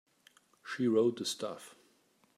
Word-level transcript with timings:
She 0.65 0.87
wrote 0.87 1.17
the 1.19 1.25
stuff. 1.25 1.75